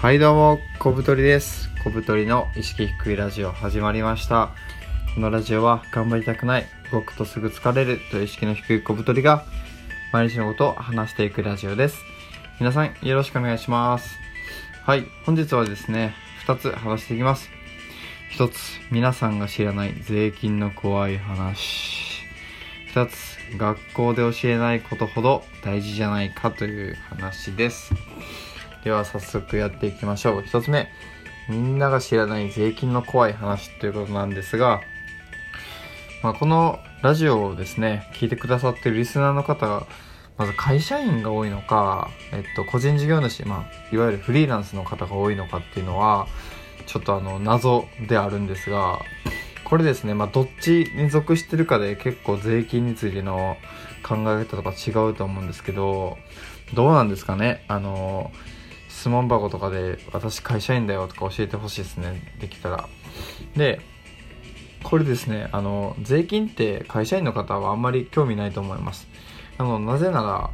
[0.00, 1.70] はいどうも小太りです。
[1.82, 4.50] 小太りの意識低いラジオ始まりました。
[5.16, 9.44] このラジオは頑張りたくない動くとすぐ疲れるという意識の低い小太りが
[10.12, 11.98] 毎日のことを話していくラジオです。
[12.60, 14.16] 皆さんよろしくお願いします。
[14.84, 16.14] はい本日はですね
[16.46, 17.50] 2つ話していきます。
[18.36, 18.56] 1つ
[18.92, 22.22] 皆さんが知らない税金の怖い話。
[22.94, 27.92] 2つ学校で教えないことほど大事じゃないかという話です。
[28.84, 30.40] では早速やっていきましょう。
[30.40, 30.88] 1つ目。
[31.48, 34.80] みんなが知らない税金の怖い話ということなんですが、
[36.22, 39.86] まあ、このラジオをですね聞いてくださってるリスナーの方が
[40.36, 46.26] まず会社員が多いのか、えっと、個人事業主、まあ、いわゆるフリーランスの方が多いのかっていうのは
[46.86, 49.00] ちょっとあの謎であるんですが
[49.64, 53.56] これですね、まあ、どっちに属してるかで結構税金についての
[54.02, 56.18] 考え方とか違うと思うんですけど
[56.74, 57.64] どうなんですかね？
[57.68, 58.30] あの
[58.98, 62.20] 質問箱とかで私会社員だよとか教えてほしいですね。
[62.40, 62.88] できたら。
[63.56, 63.80] で
[64.82, 69.06] これですねあの税金って会社員の方はあんまり興味ないと思います。
[69.56, 70.50] あのなぜなら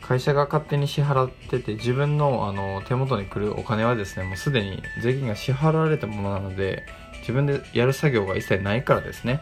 [0.00, 6.84] 会社が勝手に支払ってて自分のあの手元に来るお金はですねもうすでに税金が支払われたものなので
[7.20, 9.40] 自分でやる作業が一切ないからですね。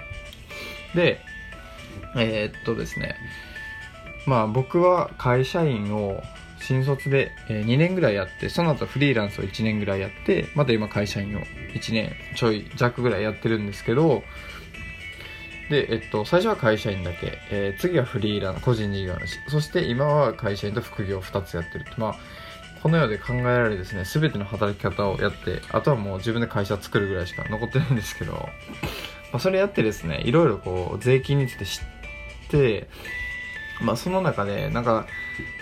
[0.95, 1.21] で
[2.17, 3.17] えー、っとですね
[4.27, 6.23] まあ僕は会社員を
[6.71, 11.41] 新卒で2年ぐらいやってその後フリーランスを1年ぐらいやってまた今会社員を
[11.75, 14.23] 1年ちょい弱ぐらいやってるんですけど
[15.69, 19.41] で、えっと、最初は会社員だけ、えー、次はフリーランス個人事業主。
[19.49, 22.15] そして今は会社員と副業2つやってるまあ
[22.85, 28.49] この世で考えられるですね全ての働き方をやってあとはもう自分で会社作るぐらいしか残ってないんですけど、ま
[29.35, 32.89] あ、それやってですねいろいろこう税金について知って
[33.83, 35.09] まあその中でなんか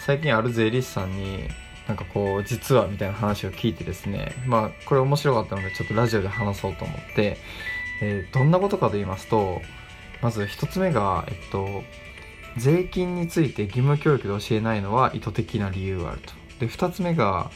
[0.00, 1.48] 最近ある税理士さんに
[1.86, 7.38] なんかこう実はみたいな話を聞いてですねまあこれ面白かったのでちょっとラジオで話そうと思って、
[8.02, 9.62] えー、どんなことかと言いますと
[10.20, 11.82] まず1つ目がえっと
[12.56, 16.32] 税金について義務教育で教えないのは意図的な理由があると。
[16.60, 17.50] で2つ目が、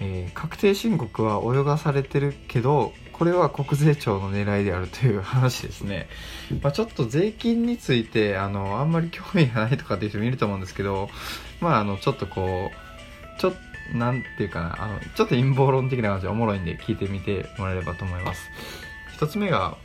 [0.00, 6.08] えー、確定申告は泳がされてるけどこれは国税庁の狙いであるという話ですね、
[6.60, 11.08] まあ、ちょっと税金についてあのあんまり興味がないとかっていう人もいると思うんですけど
[11.60, 12.72] まああのちょっとこ
[13.36, 13.52] うちょっ
[13.92, 18.50] となんていうかなあのちょっと陰謀論的な感じでおもろいんで聞いてみてもらえればと思います。
[19.20, 19.76] 1つ目が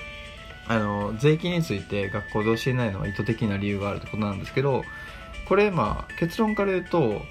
[0.68, 4.84] あの税金について学校で教えないのは意図的な理由があるってことなんですけど
[5.48, 7.22] これまあ結論から言うと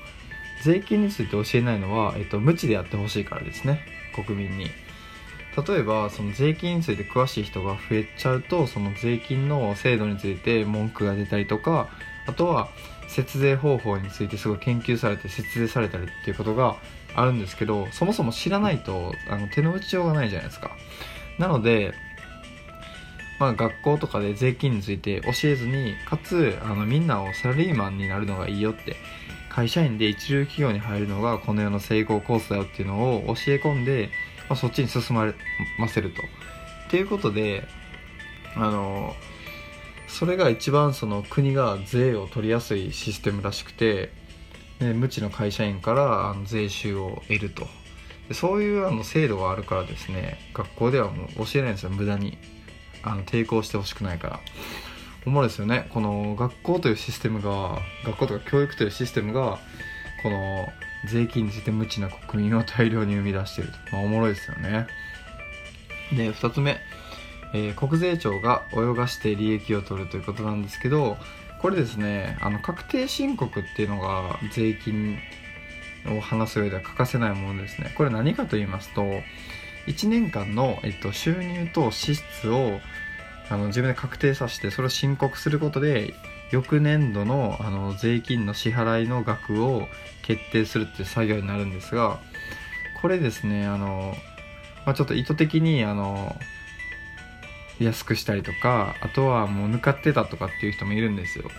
[0.62, 3.80] 税金について教えないのは、えっと、無知でやってほしいからですね。
[4.14, 4.70] 国民に。
[5.56, 11.88] 例えばその税金について詳しい人が増えちゃうとその税金の制度について文句が出たりとか
[12.26, 12.68] あとは
[13.08, 16.76] 節税方法についてすごい研究されて節税されたりっていうことが
[17.14, 20.76] あるんですけどそもそも知らないとあの手の打ちようがないじゃないですか。
[21.38, 21.94] なので
[23.38, 28.96] まあ、学校とかで税金について教えずにかつあのみんなをサラリーマンになるのがいいよって
[29.50, 34.10] 会社員で一流企業に入るのがこの世の成功コースだよっていうのを教え込んで、
[34.48, 35.34] まあ、そっちに進まれ
[35.78, 36.22] ませると。
[36.22, 37.66] っていうことで
[38.54, 39.14] あの
[40.08, 44.10] それが一番その国が税を取りやすいシステムらしくて、
[44.80, 47.66] ね、無知の会社員からあの税収を得ると。
[48.28, 51.90] でそういうあの制度があるからですね学校ではもう教えないんですよ。
[51.90, 52.38] 無駄に
[53.02, 54.40] あの抵抗してほしくないから。
[55.26, 55.88] おもろいですよね。
[55.90, 59.58] この学校というシステムが学校とか教育というシステムが
[60.22, 60.68] この
[61.06, 64.86] 税金について無知な国民を大量に生み出していると、まあ、おもろいですよね。
[66.12, 66.78] で2つ目、
[67.52, 71.16] えー、国税庁が泳がして利益を取るということなんですけど
[71.60, 75.18] これですねあの確定申告っていうのが税金
[76.06, 77.92] を話す上では欠かせないものですね。
[77.96, 79.02] これ何かと言いますと
[79.86, 82.80] 1年間の、えっと、収入と支出を
[83.48, 86.14] あの自分で確定させてそれを申告することで
[86.50, 89.88] 翌年度のあの税金の支払いの額を
[90.22, 92.20] 決定するっていう作業になるんですが
[93.00, 94.14] これですねあの、
[94.84, 96.36] まあ、ちょっと意図的にあの
[97.78, 101.50] 安くしたりとかあとはもう抜かってたとかっていう人もいるんですよ。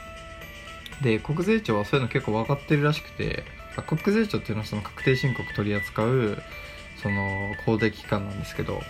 [1.01, 3.43] で国税庁はそういうの結構分かってるらしくて
[3.85, 6.41] 国税庁っていうのはその確定申告取り扱う
[7.03, 8.81] その公的機関なんですけど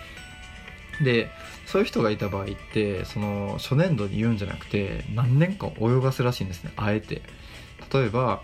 [1.00, 1.30] で
[1.66, 7.22] そういう人がいた場合ってその初年度に言うんじゃなくて何年か泳がすらしいんですねあえて。
[7.92, 8.42] 例えば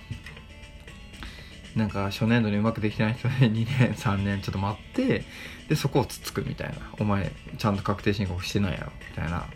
[1.77, 5.25] なんか初年度にうまくできてない人で2年3年ちょっと待って
[5.69, 6.77] でそこをつつくみたいな。
[7.01, 8.93] お前ちゃんと確定申告してないやろ。
[9.11, 9.47] みたいな。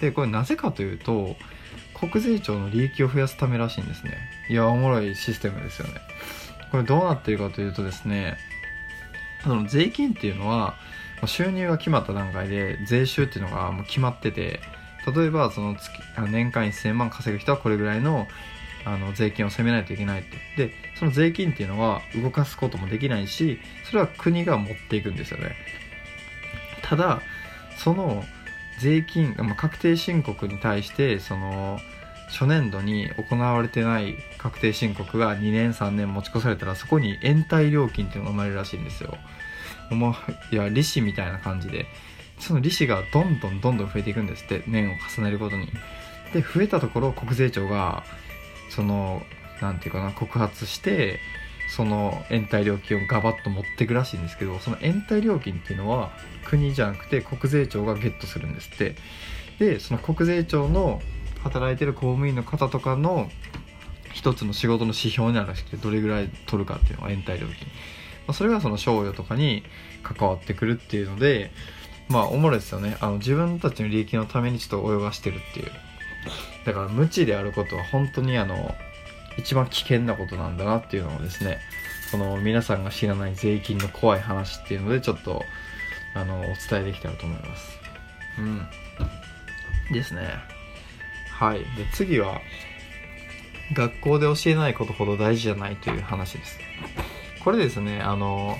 [0.00, 1.36] でこれなぜかというと
[1.94, 4.18] 国税庁の利益を増やすためらしいんですね。
[4.48, 5.94] いやおもろいシステムですよね。
[6.70, 8.36] これどうなってるかというとですね
[9.42, 10.76] その税金っていうのは
[11.26, 14.60] 収入が決まった段階で税収っていうのがもう決まってて
[15.14, 15.90] 例えばその月
[16.30, 18.26] 年間1000万稼ぐ人はこれぐらいの
[18.86, 25.54] あの税金を納めないといけないとでその税金っていうのは動かすこともできないしそれは国が持っていくんですよね。
[26.82, 27.20] ただ
[27.76, 28.24] その
[28.78, 31.78] 税金、まあ、確定申告に対してその
[32.28, 39.16] 初年度に行われてない確定申告が2年3年持ち越されたらそこに延滞料金っていうのが生まれるらしいんですよ。
[39.90, 40.10] も
[40.52, 41.86] ういや利子みたいな感じで
[42.38, 45.68] その利子がどんどんどんどん増えていくんですって年を重ねるごとに。
[46.32, 48.04] で増えたところ国税庁が
[48.68, 49.22] その
[49.60, 51.18] 何て言うかな告発して
[51.68, 56.12] その延滞料金をガバッと持っていくらしいんですけどその延滞料金っていうのは
[56.44, 58.94] 国じゃなくて国税庁がゲットするんですって。
[59.60, 61.02] でその国税庁の
[61.42, 63.30] 働いてる公務員の方とかの
[64.12, 67.68] 一つの仕事の指標になるらしくてどれぐらい取るかっていうのが延滞料金、
[68.26, 69.62] まあ、それがその賞与とかに
[70.02, 71.50] 関わってくるっていうので
[72.08, 72.96] まあおもろいですよね。
[73.00, 75.70] あの自分たちの利益のためにちょっと泳がしてるっていう。
[76.66, 78.74] だから無知であることは本当にあの
[79.38, 81.58] 一番危険なことなんだなっていうのをですね
[82.10, 85.42] この皆さんが知らない税金の怖い話っていうのでちょっと
[86.14, 87.78] あのお伝えできたらと思います。
[88.38, 88.66] うん。
[89.92, 90.34] ですね。
[91.32, 91.60] はい。
[91.60, 92.40] で次は
[93.72, 96.58] 学校で教えないことほど大事じゃないという話です。
[97.42, 98.56] これですねあの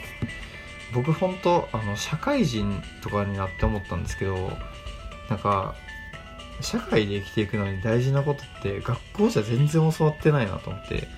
[0.92, 4.50] 僕本当あの社会人とかになって思ったんですけど
[5.28, 5.74] なんか
[6.60, 11.08] 社会で生きていくのに大事なことって学校じゃ全然教わってないなと思って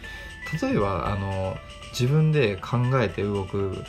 [0.60, 1.56] 例えばあの
[1.92, 3.84] 自分で考えて動く思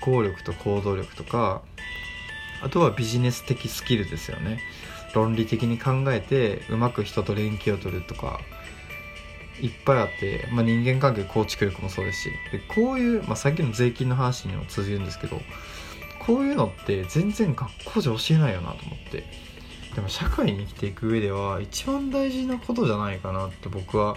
[0.00, 1.62] 考力と行動力とか
[2.62, 4.58] あとはビジネス的スキルですよね。
[5.14, 8.40] 論理的に考えてうまく人と連携を取るとか
[9.60, 15.40] いっぱいあって、まあ、人間関係構築力もそうですしでこういう、まあ、さっきの税金の話にも通じるんですけど
[16.26, 19.24] こういうのって全然学校じゃ教えないよなと思って
[19.94, 24.16] でも社会に生きていく上では一番大事なことじゃないかなって僕は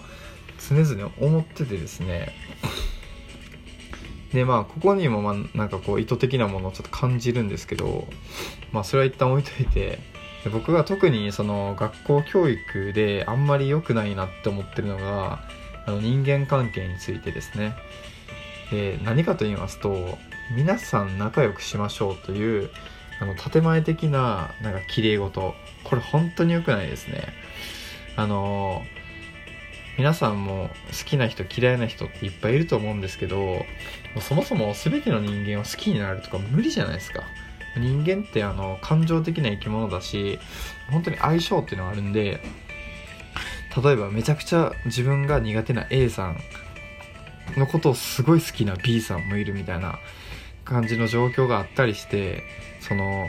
[0.68, 2.34] 常々思っててですね。
[4.34, 8.08] でまあここにもまあなんかこう意図的なものをちょっと感じるんですけど
[8.72, 10.00] まあそれは一旦置いといて
[10.44, 15.40] で僕が特にその学校教育であんまり良くないなって思ってるのが
[15.86, 17.76] あの人間関係についてですね。
[18.72, 20.18] で何かと言いますと
[20.56, 22.70] 皆さん仲良くしましょうという
[23.20, 25.56] あの建前的ななんか綺麗事。
[25.84, 27.34] これ本当に良くないですね。
[28.16, 28.84] あの
[29.98, 33.66] 皆さんも好きな人嫌いな人っていっぱいいると思うんですけど
[34.22, 37.24] そもそも全ての人間を好きになるとか無理じゃないですか。
[37.80, 40.40] 人間ってあの感情的な生き物だし
[40.92, 42.42] 本当に相性っていうのがあるんで
[43.84, 46.38] 例えばめちゃくちゃ自分が苦手な A さん
[47.58, 50.00] のことをすごい好きな B さんもいるみたいな
[50.66, 52.44] 感じの状況があったりして
[52.82, 53.28] その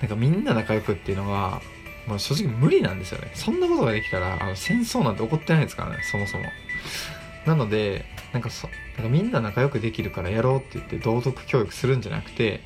[0.00, 1.62] なんかみんな仲良くっていうのが、
[2.08, 3.30] まあ、正直無理なんですよね。
[3.34, 6.44] そんなことができたらあの戦争なんて起こってないですからねそもそも。
[7.46, 12.60] なのでなんかそなんかみんな仲良くできるからやろうって言って道徳教育するんじゃなくて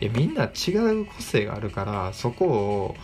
[0.00, 2.96] いやみんな違う個性があるからそこを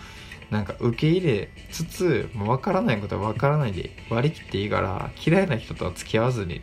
[0.50, 6.60] なんか受け入れつつ分からないことは分からないで割り切っていいから嫌いな人とは付き合わずに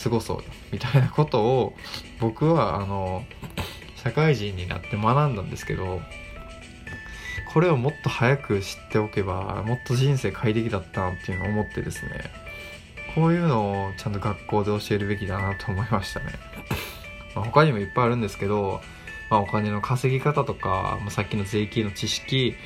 [0.00, 1.74] 過ごそうみたいなことを
[2.20, 3.24] 僕はあの
[3.96, 6.00] 社会人になって学んだんですけど
[7.52, 12.45] これをもっと早く知っておけばもっと人生快適だったなっていうのを思ってですね。
[13.16, 16.26] こういうのをちゃんと学校で教えるべきだなと思いましたね、
[17.34, 18.82] まあ、他にもいっぱいあるんですけど、
[19.30, 22.56] まあ、お金の稼ぎ方とか、まあ、さっきの税金の知識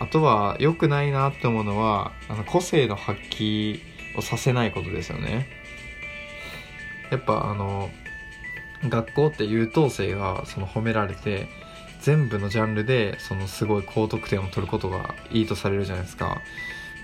[0.00, 3.80] あとは良くないなって思うのはあの個性の発揮
[4.16, 5.46] をさせないことですよね。
[7.12, 7.90] やっぱあの
[8.88, 11.46] 学校って優等生がその褒められて
[12.00, 16.42] 全部のジャンルでそのすごい高得点を取ることがいいとされるじゃないですか、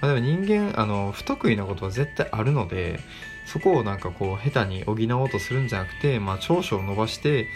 [0.00, 3.00] まあ、でも人間あの不得意なことは絶対あるので
[3.46, 7.48] そこをなんかこう下手に補おうとするんじゃなくて、まあ、長所を伸ばして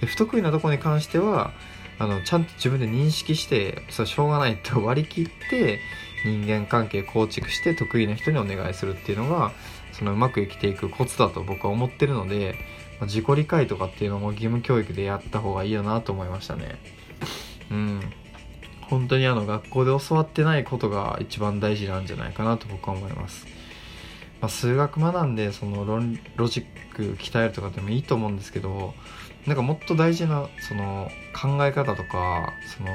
[0.00, 1.52] で不得意なとこに関しては
[1.98, 5.78] あのちゃんと自分で認識してそれしょうがないと割り切って
[6.24, 9.52] 人間関係構築して得意な人にお願いするっていうのが
[9.92, 12.56] そのうまく生きていくコツだと僕は思ってるので
[13.02, 16.78] ま自己理解とかっていうのも義務教育でやった方がいいよなと思いましたね。
[17.70, 18.00] うん。
[18.92, 23.46] 本当にあの学校で教わってないことが一番大事なんじゃないかなと僕は思います、
[24.42, 28.92] まあ、数学学んでその論ロジック鍛えるとかでもいいと思うんですけど
[29.46, 32.90] なんかもっと大事なその考え方とかその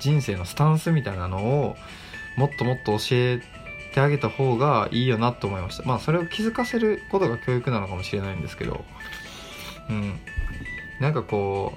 [0.00, 1.76] 人生のスタンスみたいなのを
[2.36, 3.40] もっともっと教え
[3.94, 5.84] てあげた方がいいよなと思いました。
[5.84, 8.84] まあそれを気づかせることが教育なのかもしれないんですけど
[9.88, 10.18] うん。
[10.98, 11.72] なんかこ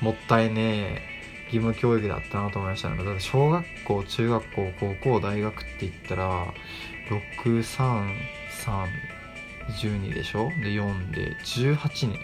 [0.00, 1.17] うもったいねえ
[1.52, 3.02] 義務教育だったなと思いましたね。
[3.02, 6.52] だって小学校中学校高校大学って言ったら
[7.36, 10.50] 63312でしょ？
[10.62, 12.18] で4で18年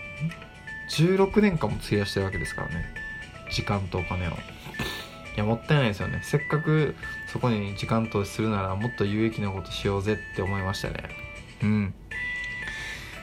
[0.90, 2.86] 16年間も費やしてるわけですからね。
[3.50, 4.30] 時間とお金を。
[4.32, 4.34] い
[5.36, 6.20] やもったいないですよね。
[6.22, 6.94] せっかく
[7.26, 11.08] そこに時間投資するならもっと有益なことしようぜって思いましたね。
[11.62, 11.94] うん。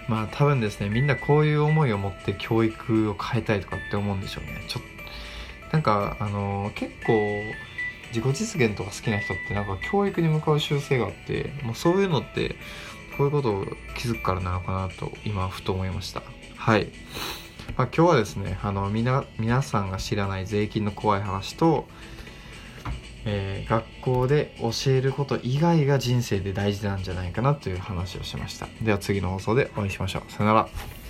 [0.10, 4.66] まあ多分ですねみんなこういう思いを持って教育を変えたいとかって思うんでしょうね。
[4.68, 4.84] ちょっ
[5.72, 7.42] なんかあの結構
[8.14, 12.56] 自己実現とか好きな人ってなんか教育に向かう習性があってもうそういうのって
[13.18, 13.66] こういうことを
[13.98, 16.22] 気づくからなのかなと今ふと思いました。
[16.56, 16.90] はい。
[17.78, 21.88] まあ、今日はですねあのみな皆さんが知らない税金の怖い話と、
[23.26, 28.68] えー、学校で教えること以外が人生で大事なんじゃないかなという話をしました。
[28.82, 30.32] では次の放送でお会いしましょう。
[30.32, 31.01] さよなら。